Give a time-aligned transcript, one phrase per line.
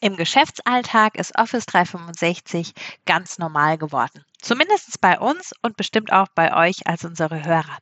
[0.00, 2.74] Im Geschäftsalltag ist Office 365
[3.06, 4.24] ganz normal geworden.
[4.42, 7.78] Zumindest bei uns und bestimmt auch bei euch als unsere Hörer.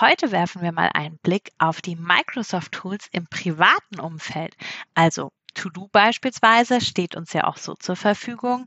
[0.00, 4.56] Heute werfen wir mal einen Blick auf die Microsoft Tools im privaten Umfeld,
[4.94, 8.66] also To-Do beispielsweise steht uns ja auch so zur Verfügung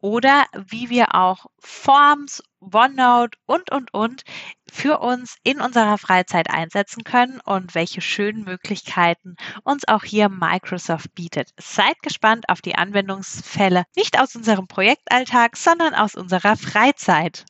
[0.00, 4.22] oder wie wir auch Forms, OneNote und, und, und
[4.70, 11.14] für uns in unserer Freizeit einsetzen können und welche schönen Möglichkeiten uns auch hier Microsoft
[11.14, 11.50] bietet.
[11.58, 17.46] Seid gespannt auf die Anwendungsfälle, nicht aus unserem Projektalltag, sondern aus unserer Freizeit.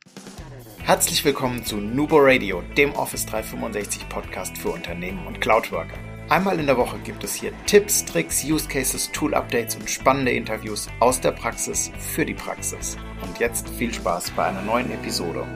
[0.85, 6.14] Herzlich willkommen zu Nubo Radio, dem Office 365 Podcast für Unternehmen und Cloudworker.
[6.31, 10.33] Einmal in der Woche gibt es hier Tipps, Tricks, Use Cases, Tool Updates und spannende
[10.33, 12.97] Interviews aus der Praxis für die Praxis.
[13.23, 15.47] Und jetzt viel Spaß bei einer neuen Episode.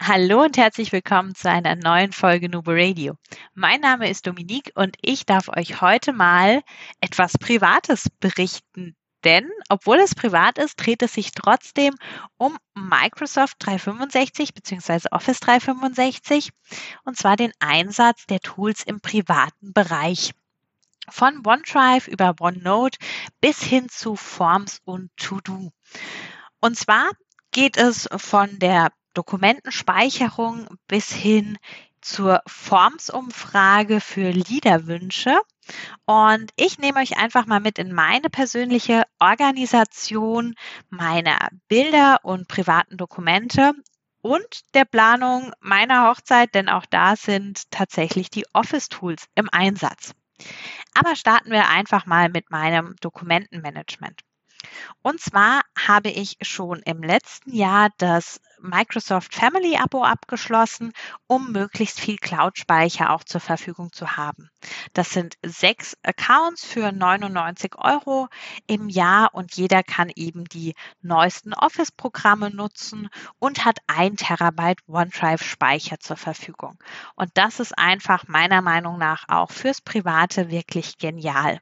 [0.00, 3.16] Hallo und herzlich willkommen zu einer neuen Folge Nubo Radio.
[3.54, 6.62] Mein Name ist Dominique und ich darf euch heute mal
[7.00, 11.94] etwas Privates berichten, denn obwohl es privat ist, dreht es sich trotzdem
[12.36, 15.08] um Microsoft 365 bzw.
[15.10, 16.50] Office 365
[17.04, 20.32] und zwar den Einsatz der Tools im privaten Bereich.
[21.08, 22.98] Von OneDrive über OneNote
[23.40, 25.72] bis hin zu Forms und To-Do.
[26.60, 27.10] Und zwar
[27.50, 31.58] geht es von der Dokumentenspeicherung bis hin
[32.00, 35.38] zur Formsumfrage für Liederwünsche.
[36.04, 40.54] Und ich nehme euch einfach mal mit in meine persönliche Organisation
[40.88, 43.72] meiner Bilder und privaten Dokumente
[44.22, 50.14] und der Planung meiner Hochzeit, denn auch da sind tatsächlich die Office-Tools im Einsatz.
[50.94, 54.20] Aber starten wir einfach mal mit meinem Dokumentenmanagement.
[55.02, 60.92] Und zwar habe ich schon im letzten Jahr das Microsoft Family Abo abgeschlossen,
[61.26, 64.50] um möglichst viel Cloud-Speicher auch zur Verfügung zu haben.
[64.92, 68.28] Das sind sechs Accounts für 99 Euro
[68.66, 73.08] im Jahr und jeder kann eben die neuesten Office-Programme nutzen
[73.38, 76.78] und hat ein Terabyte OneDrive-Speicher zur Verfügung.
[77.14, 81.60] Und das ist einfach meiner Meinung nach auch fürs Private wirklich genial.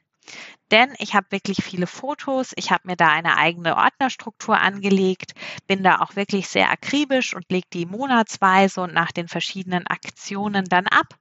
[0.71, 5.33] Denn ich habe wirklich viele Fotos, ich habe mir da eine eigene Ordnerstruktur angelegt,
[5.67, 10.67] bin da auch wirklich sehr akribisch und lege die monatsweise und nach den verschiedenen Aktionen
[10.67, 11.15] dann ab.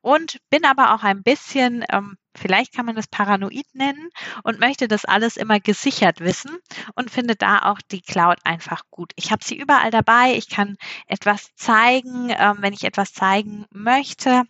[0.00, 4.08] Und bin aber auch ein bisschen, ähm, vielleicht kann man das paranoid nennen
[4.44, 6.56] und möchte das alles immer gesichert wissen
[6.94, 9.12] und finde da auch die Cloud einfach gut.
[9.16, 10.76] Ich habe sie überall dabei, ich kann
[11.06, 14.44] etwas zeigen, ähm, wenn ich etwas zeigen möchte.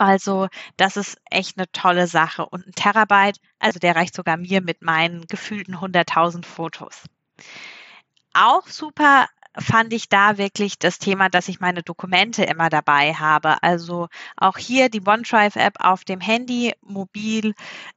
[0.00, 2.46] Also das ist echt eine tolle Sache.
[2.46, 7.02] Und ein Terabyte, also der reicht sogar mir mit meinen gefühlten 100.000 Fotos.
[8.32, 9.28] Auch super
[9.58, 13.62] fand ich da wirklich das Thema, dass ich meine Dokumente immer dabei habe.
[13.62, 17.52] Also auch hier die OneDrive-App auf dem Handy, mobil,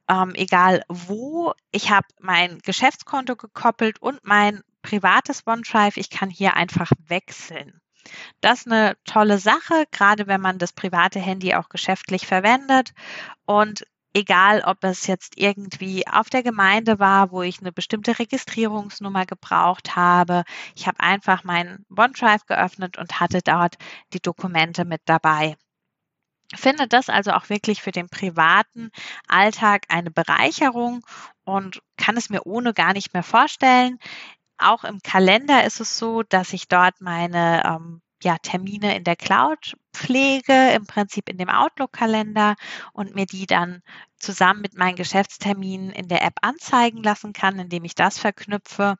[0.06, 1.54] ähm, egal wo.
[1.70, 5.96] Ich habe mein Geschäftskonto gekoppelt und mein privates OneDrive.
[5.96, 7.80] Ich kann hier einfach wechseln.
[8.40, 12.92] Das ist eine tolle Sache, gerade wenn man das private Handy auch geschäftlich verwendet.
[13.46, 13.84] Und
[14.14, 19.96] egal, ob es jetzt irgendwie auf der Gemeinde war, wo ich eine bestimmte Registrierungsnummer gebraucht
[19.96, 20.44] habe.
[20.74, 23.76] Ich habe einfach meinen OneDrive geöffnet und hatte dort
[24.12, 25.56] die Dokumente mit dabei.
[26.54, 28.90] Finde das also auch wirklich für den privaten
[29.26, 31.04] Alltag eine Bereicherung
[31.44, 33.98] und kann es mir ohne gar nicht mehr vorstellen.
[34.58, 39.16] Auch im Kalender ist es so, dass ich dort meine ähm, ja, Termine in der
[39.16, 42.54] Cloud pflege, im Prinzip in dem Outlook-Kalender
[42.92, 43.82] und mir die dann
[44.16, 48.96] zusammen mit meinen Geschäftsterminen in der App anzeigen lassen kann, indem ich das verknüpfe.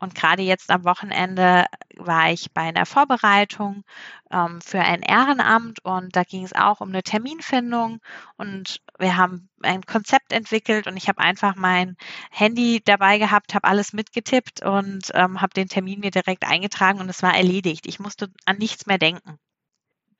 [0.00, 1.66] Und gerade jetzt am Wochenende
[1.96, 3.84] war ich bei einer Vorbereitung
[4.30, 8.00] ähm, für ein Ehrenamt und da ging es auch um eine Terminfindung
[8.36, 11.96] und wir haben ein Konzept entwickelt und ich habe einfach mein
[12.30, 17.08] Handy dabei gehabt, habe alles mitgetippt und ähm, habe den Termin mir direkt eingetragen und
[17.10, 17.86] es war erledigt.
[17.86, 19.38] Ich musste an nichts mehr denken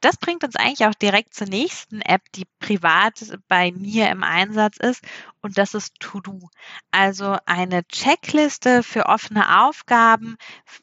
[0.00, 3.14] das bringt uns eigentlich auch direkt zur nächsten App, die privat
[3.48, 5.04] bei mir im Einsatz ist.
[5.42, 6.48] Und das ist To-Do.
[6.90, 10.36] Also eine Checkliste für offene Aufgaben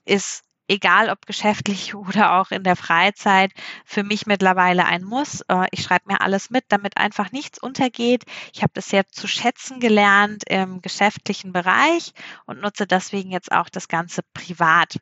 [0.05, 3.51] ist egal ob geschäftlich oder auch in der Freizeit,
[3.85, 5.41] für mich mittlerweile ein Muss.
[5.47, 8.25] Äh, ich schreibe mir alles mit, damit einfach nichts untergeht.
[8.53, 12.13] Ich habe das sehr zu schätzen gelernt im geschäftlichen Bereich
[12.45, 14.97] und nutze deswegen jetzt auch das Ganze privat.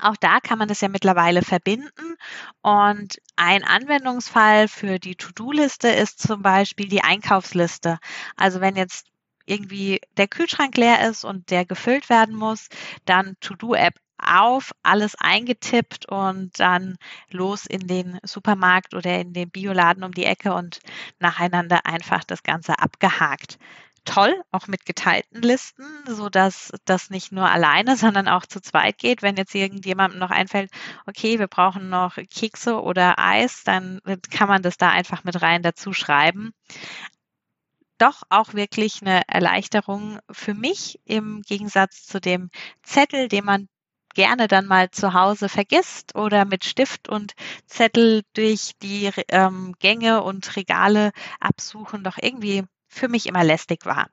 [0.00, 2.16] Auch da kann man das ja mittlerweile verbinden.
[2.62, 7.98] Und ein Anwendungsfall für die To-Do-Liste ist zum Beispiel die Einkaufsliste.
[8.36, 9.06] Also wenn jetzt
[9.46, 12.68] irgendwie der Kühlschrank leer ist und der gefüllt werden muss,
[13.04, 16.96] dann To-Do-App auf, alles eingetippt und dann
[17.30, 20.80] los in den Supermarkt oder in den Bioladen um die Ecke und
[21.20, 23.58] nacheinander einfach das Ganze abgehakt.
[24.06, 28.98] Toll, auch mit geteilten Listen, so dass das nicht nur alleine, sondern auch zu zweit
[28.98, 29.20] geht.
[29.22, 30.70] Wenn jetzt irgendjemandem noch einfällt,
[31.06, 34.00] okay, wir brauchen noch Kekse oder Eis, dann
[34.30, 36.52] kann man das da einfach mit rein dazu schreiben
[37.98, 42.50] doch auch wirklich eine Erleichterung für mich im Gegensatz zu dem
[42.82, 43.68] Zettel, den man
[44.14, 47.34] gerne dann mal zu Hause vergisst oder mit Stift und
[47.66, 54.08] Zettel durch die ähm, Gänge und Regale absuchen, doch irgendwie für mich immer lästig war.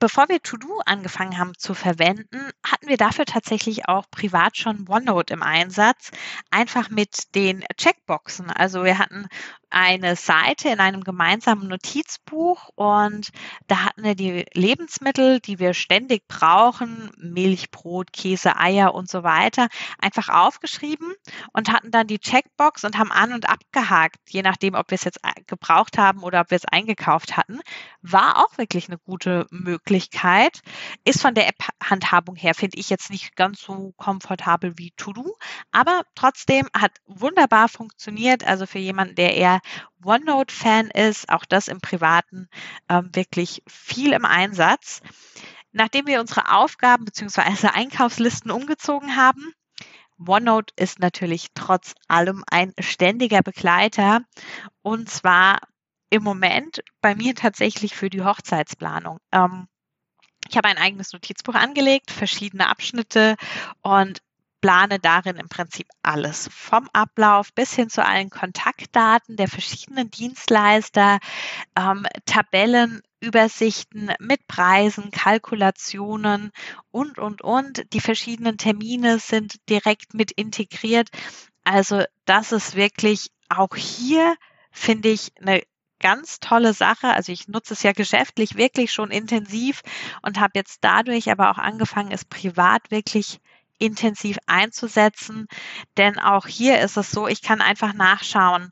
[0.00, 5.32] Bevor wir To-Do angefangen haben zu verwenden, hatten wir dafür tatsächlich auch privat schon OneNote
[5.32, 6.10] im Einsatz,
[6.50, 8.50] einfach mit den Checkboxen.
[8.50, 9.28] Also wir hatten
[9.70, 13.30] eine Seite in einem gemeinsamen Notizbuch und
[13.66, 19.22] da hatten wir die Lebensmittel, die wir ständig brauchen, Milch, Brot, Käse, Eier und so
[19.22, 19.68] weiter,
[19.98, 21.12] einfach aufgeschrieben
[21.52, 25.04] und hatten dann die Checkbox und haben an und abgehakt, je nachdem, ob wir es
[25.04, 27.60] jetzt gebraucht haben oder ob wir es eingekauft hatten.
[28.02, 30.60] War auch wirklich eine gute Möglichkeit.
[31.04, 35.36] Ist von der App-Handhabung her, finde ich jetzt nicht ganz so komfortabel wie To-Do,
[35.72, 38.44] aber trotzdem hat wunderbar funktioniert.
[38.44, 39.60] Also für jemanden, der eher
[40.02, 42.48] OneNote-Fan ist, auch das im Privaten
[42.88, 45.00] ähm, wirklich viel im Einsatz.
[45.72, 47.68] Nachdem wir unsere Aufgaben bzw.
[47.68, 49.52] Einkaufslisten umgezogen haben,
[50.18, 54.20] OneNote ist natürlich trotz allem ein ständiger Begleiter
[54.82, 55.58] und zwar
[56.10, 59.18] im Moment bei mir tatsächlich für die Hochzeitsplanung.
[59.32, 59.66] Ähm,
[60.48, 63.36] ich habe ein eigenes Notizbuch angelegt, verschiedene Abschnitte
[63.82, 64.20] und
[64.64, 71.18] plane darin im Prinzip alles, vom Ablauf bis hin zu allen Kontaktdaten der verschiedenen Dienstleister,
[71.76, 76.50] ähm, Tabellen, Übersichten mit Preisen, Kalkulationen
[76.90, 77.92] und, und, und.
[77.92, 81.10] Die verschiedenen Termine sind direkt mit integriert.
[81.64, 84.34] Also das ist wirklich auch hier,
[84.70, 85.60] finde ich, eine
[86.00, 87.08] ganz tolle Sache.
[87.08, 89.82] Also ich nutze es ja geschäftlich wirklich schon intensiv
[90.22, 93.40] und habe jetzt dadurch aber auch angefangen, es privat wirklich
[93.78, 95.46] intensiv einzusetzen.
[95.96, 98.70] Denn auch hier ist es so, ich kann einfach nachschauen,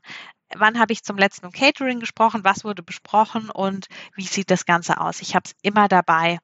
[0.55, 4.65] wann habe ich zum letzten um Catering gesprochen, was wurde besprochen und wie sieht das
[4.65, 5.21] Ganze aus.
[5.21, 6.39] Ich habe es immer dabei.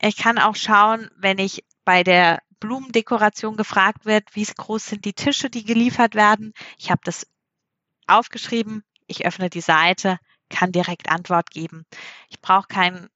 [0.00, 5.12] Ich kann auch schauen, wenn ich bei der Blumendekoration gefragt wird, wie groß sind die
[5.12, 6.52] Tische, die geliefert werden.
[6.78, 7.26] Ich habe das
[8.06, 10.18] aufgeschrieben, ich öffne die Seite,
[10.48, 11.84] kann direkt Antwort geben.
[12.28, 13.08] Ich brauche keinen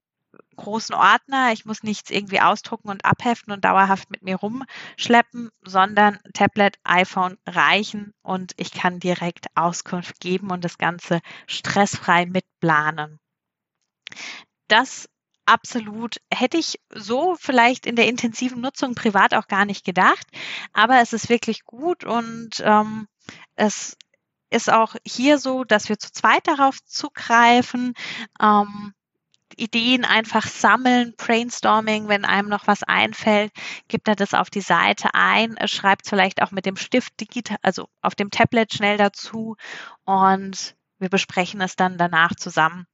[0.59, 1.53] großen Ordner.
[1.53, 7.39] Ich muss nichts irgendwie ausdrucken und abheften und dauerhaft mit mir rumschleppen, sondern Tablet, iPhone
[7.47, 13.19] reichen und ich kann direkt Auskunft geben und das Ganze stressfrei mitplanen.
[14.69, 15.09] Das
[15.47, 20.27] absolut hätte ich so vielleicht in der intensiven Nutzung privat auch gar nicht gedacht,
[20.75, 23.09] aber es ist wirklich gut und ähm,
[23.57, 23.97] es
[24.51, 27.95] ist auch hier so, dass wir zu zweit darauf zugreifen.
[28.41, 28.95] Ähm,
[29.59, 33.53] Ideen einfach sammeln, Brainstorming, wenn einem noch was einfällt,
[33.89, 37.89] gibt er das auf die Seite ein, schreibt vielleicht auch mit dem Stift digital, also
[38.03, 39.57] auf dem Tablet schnell dazu
[40.05, 42.87] und wir besprechen es dann danach zusammen.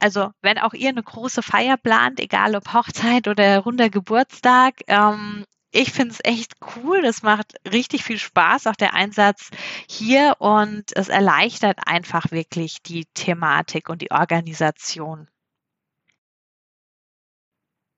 [0.00, 5.44] Also wenn auch ihr eine große Feier plant, egal ob Hochzeit oder runder Geburtstag, ähm,
[5.70, 7.02] ich finde es echt cool.
[7.02, 9.50] Das macht richtig viel Spaß, auch der Einsatz
[9.88, 15.28] hier und es erleichtert einfach wirklich die Thematik und die Organisation.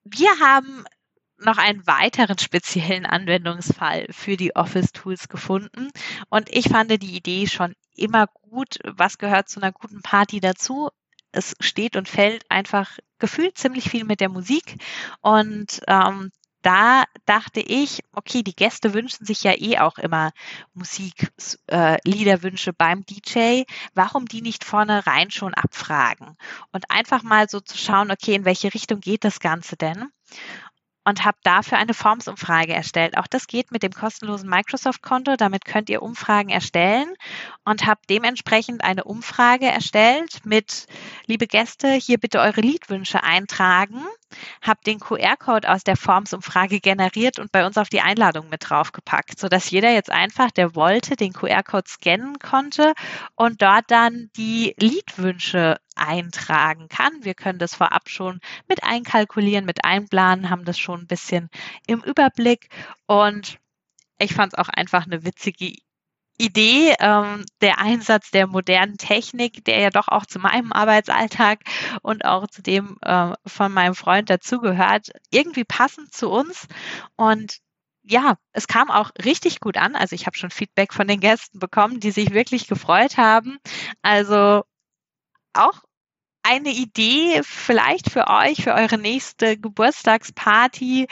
[0.08, 0.84] Wir haben
[1.38, 5.90] noch einen weiteren speziellen Anwendungsfall für die Office Tools gefunden
[6.30, 8.78] und ich fand die Idee schon immer gut.
[8.84, 10.90] Was gehört zu einer guten Party dazu?
[11.32, 14.76] Es steht und fällt einfach gefühlt ziemlich viel mit der Musik
[15.22, 16.30] und ähm,
[16.66, 20.32] da dachte ich, okay, die Gäste wünschen sich ja eh auch immer
[20.75, 21.32] Musik,
[21.68, 23.62] äh, Liederwünsche beim DJ.
[23.94, 26.37] Warum die nicht vorne rein schon abfragen?
[26.73, 30.11] Und einfach mal so zu schauen, okay, in welche Richtung geht das Ganze denn?
[31.06, 33.16] und habe dafür eine Formsumfrage erstellt.
[33.16, 35.37] Auch das geht mit dem kostenlosen Microsoft-Konto.
[35.37, 37.14] Damit könnt ihr Umfragen erstellen
[37.64, 40.87] und habe dementsprechend eine Umfrage erstellt mit,
[41.26, 44.02] liebe Gäste, hier bitte eure Liedwünsche eintragen.
[44.61, 49.38] Habe den QR-Code aus der Formsumfrage generiert und bei uns auf die Einladung mit draufgepackt,
[49.38, 52.95] sodass jeder jetzt einfach, der wollte, den QR-Code scannen konnte
[53.35, 57.12] und dort dann die Liedwünsche eintragen kann.
[57.23, 61.49] Wir können das vorab schon mit einkalkulieren, mit einplanen, haben das schon ein bisschen
[61.87, 62.68] im Überblick
[63.06, 63.59] und
[64.18, 65.75] ich fand es auch einfach eine witzige
[66.38, 71.60] Idee, ähm, der Einsatz der modernen Technik, der ja doch auch zu meinem Arbeitsalltag
[72.02, 76.66] und auch zu dem äh, von meinem Freund dazugehört, irgendwie passend zu uns.
[77.16, 77.58] Und
[78.02, 79.96] ja, es kam auch richtig gut an.
[79.96, 83.58] Also ich habe schon Feedback von den Gästen bekommen, die sich wirklich gefreut haben.
[84.02, 84.62] Also
[85.54, 85.82] auch
[86.42, 91.08] eine Idee vielleicht für euch, für eure nächste Geburtstagsparty,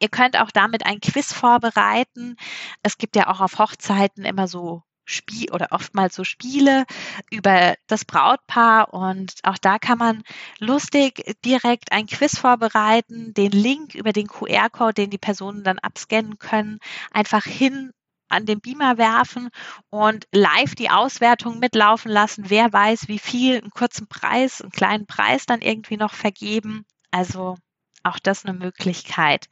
[0.00, 2.36] Ihr könnt auch damit ein Quiz vorbereiten.
[2.82, 6.84] Es gibt ja auch auf Hochzeiten immer so Spiel oder oftmals so Spiele
[7.30, 10.22] über das Brautpaar und auch da kann man
[10.58, 16.38] lustig direkt ein Quiz vorbereiten, den Link über den QR-Code, den die Personen dann abscannen
[16.38, 16.78] können,
[17.10, 17.92] einfach hin
[18.28, 19.48] an den Beamer werfen
[19.88, 22.44] und live die Auswertung mitlaufen lassen.
[22.48, 26.84] Wer weiß, wie viel, einen kurzen Preis, einen kleinen Preis dann irgendwie noch vergeben.
[27.10, 27.56] Also
[28.02, 29.46] auch das eine Möglichkeit.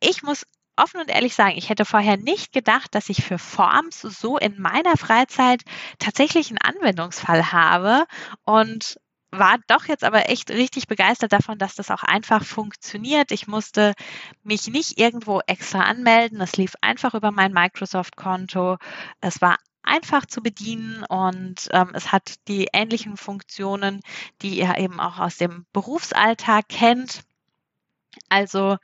[0.00, 4.00] Ich muss offen und ehrlich sagen, ich hätte vorher nicht gedacht, dass ich für Forms
[4.00, 5.62] so in meiner Freizeit
[5.98, 8.06] tatsächlich einen Anwendungsfall habe
[8.44, 8.98] und
[9.30, 13.32] war doch jetzt aber echt richtig begeistert davon, dass das auch einfach funktioniert.
[13.32, 13.94] Ich musste
[14.42, 16.40] mich nicht irgendwo extra anmelden.
[16.40, 18.76] Es lief einfach über mein Microsoft-Konto.
[19.20, 24.00] Es war einfach zu bedienen und ähm, es hat die ähnlichen Funktionen,
[24.40, 27.22] die ihr eben auch aus dem Berufsalltag kennt.
[28.28, 28.76] Also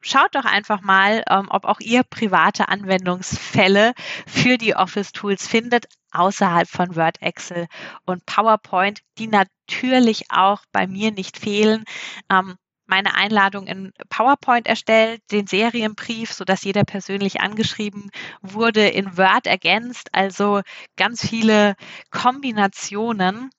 [0.00, 3.94] schaut doch einfach mal, ähm, ob auch ihr private Anwendungsfälle
[4.26, 7.66] für die Office Tools findet, außerhalb von Word, Excel
[8.04, 11.84] und PowerPoint, die natürlich auch bei mir nicht fehlen.
[12.30, 12.56] Ähm,
[12.86, 18.10] meine Einladung in PowerPoint erstellt, den Serienbrief, so dass jeder persönlich angeschrieben
[18.40, 20.62] wurde, in Word ergänzt, also
[20.96, 21.76] ganz viele
[22.10, 23.50] Kombinationen.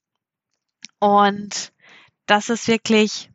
[0.99, 1.71] Und
[2.25, 3.29] das ist wirklich,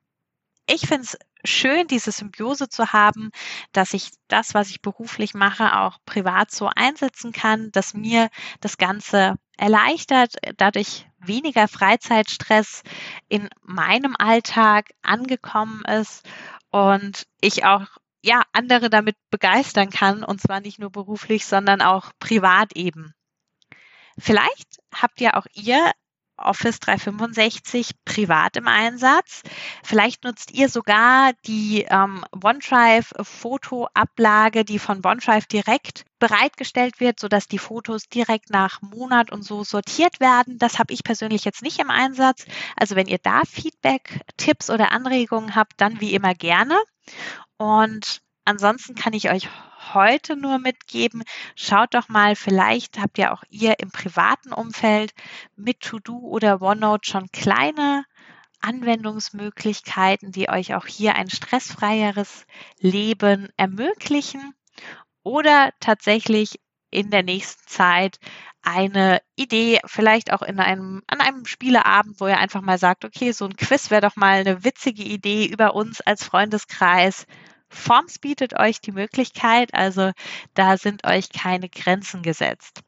[0.67, 3.31] ich finde es schön, diese Symbiose zu haben,
[3.73, 8.29] dass ich das, was ich beruflich mache, auch privat so einsetzen kann, dass mir
[8.61, 12.83] das Ganze erleichtert, dadurch weniger Freizeitstress
[13.29, 16.27] in meinem Alltag angekommen ist
[16.71, 17.87] und ich auch
[18.23, 23.15] ja andere damit begeistern kann und zwar nicht nur beruflich, sondern auch privat eben.
[24.19, 25.93] Vielleicht habt ihr auch ihr
[26.37, 29.43] Office 365 privat im Einsatz.
[29.83, 37.59] Vielleicht nutzt ihr sogar die ähm, OneDrive-Fotoablage, die von OneDrive direkt bereitgestellt wird, sodass die
[37.59, 40.59] Fotos direkt nach Monat und so sortiert werden.
[40.59, 42.47] Das habe ich persönlich jetzt nicht im Einsatz.
[42.77, 46.77] Also wenn ihr da Feedback, Tipps oder Anregungen habt, dann wie immer gerne.
[47.57, 49.49] Und ansonsten kann ich euch
[49.93, 51.23] heute nur mitgeben.
[51.55, 55.13] Schaut doch mal, vielleicht habt ihr auch ihr im privaten Umfeld
[55.57, 58.05] mit To-Do oder OneNote schon kleine
[58.61, 62.47] Anwendungsmöglichkeiten, die euch auch hier ein stressfreieres
[62.81, 64.55] Leben ermöglichen
[65.23, 66.61] oder tatsächlich
[66.91, 68.19] in der nächsten Zeit
[68.63, 73.33] eine Idee, vielleicht auch in einem, an einem Spieleabend, wo ihr einfach mal sagt, okay,
[73.33, 77.27] so ein Quiz wäre doch mal eine witzige Idee über uns als Freundeskreis.
[77.75, 80.13] Forms bietet euch die Möglichkeit, also
[80.55, 82.81] da sind euch keine Grenzen gesetzt.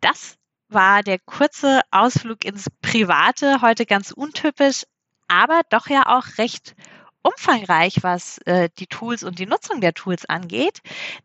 [0.00, 0.36] Das
[0.68, 4.84] war der kurze Ausflug ins Private, heute ganz untypisch,
[5.28, 6.74] aber doch ja auch recht
[7.22, 10.80] umfangreich, was äh, die Tools und die Nutzung der Tools angeht.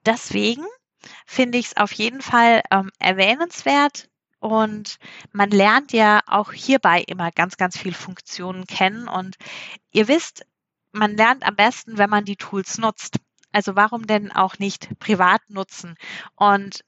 [0.06, 0.66] Deswegen
[1.26, 4.10] finde ich es auf jeden Fall ähm, erwähnenswert,
[4.46, 4.98] und
[5.32, 9.08] man lernt ja auch hierbei immer ganz, ganz viel Funktionen kennen.
[9.08, 9.38] Und
[9.92, 10.46] ihr wisst,
[10.96, 13.18] man lernt am besten, wenn man die Tools nutzt.
[13.52, 15.96] Also warum denn auch nicht privat nutzen?
[16.36, 16.84] Und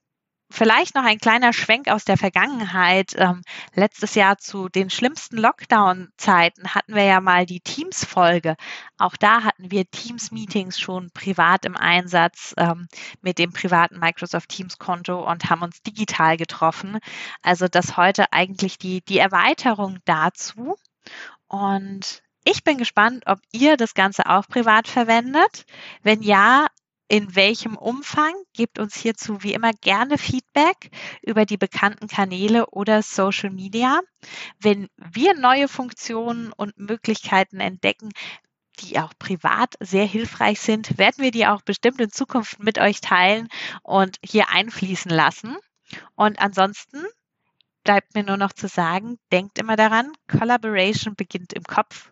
[0.50, 3.14] Vielleicht noch ein kleiner Schwenk aus der Vergangenheit.
[3.18, 3.42] Ähm,
[3.74, 8.56] letztes Jahr zu den schlimmsten Lockdown-Zeiten hatten wir ja mal die Teams-Folge.
[8.98, 12.88] Auch da hatten wir Teams-Meetings schon privat im Einsatz ähm,
[13.22, 17.00] mit dem privaten Microsoft Teams-Konto und haben uns digital getroffen.
[17.42, 20.78] Also das heute eigentlich die, die Erweiterung dazu.
[21.48, 25.66] Und ich bin gespannt, ob ihr das Ganze auch privat verwendet.
[26.02, 26.68] Wenn ja,
[27.10, 28.34] in welchem Umfang?
[28.54, 30.90] Gebt uns hierzu wie immer gerne Feedback
[31.22, 34.00] über die bekannten Kanäle oder Social Media.
[34.60, 38.12] Wenn wir neue Funktionen und Möglichkeiten entdecken,
[38.80, 43.02] die auch privat sehr hilfreich sind, werden wir die auch bestimmt in Zukunft mit euch
[43.02, 43.50] teilen
[43.84, 45.58] und hier einfließen lassen.
[46.16, 47.04] Und ansonsten
[47.84, 52.12] bleibt mir nur noch zu sagen, denkt immer daran, Collaboration beginnt im Kopf